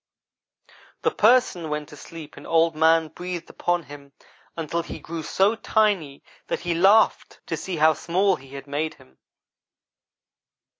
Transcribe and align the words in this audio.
"The 1.03 1.11
Person 1.11 1.69
went 1.69 1.89
to 1.89 1.95
sleep 1.95 2.35
and 2.35 2.47
Old 2.47 2.75
man 2.75 3.09
breathed 3.09 3.51
upon 3.51 3.83
him 3.83 4.13
until 4.57 4.81
he 4.81 4.97
grew 4.97 5.21
so 5.21 5.53
tiny 5.53 6.23
that 6.47 6.61
he 6.61 6.73
laughed 6.73 7.39
to 7.45 7.55
see 7.55 7.75
how 7.75 7.93
small 7.93 8.35
he 8.35 8.55
had 8.55 8.65
made 8.65 8.95
him. 8.95 9.19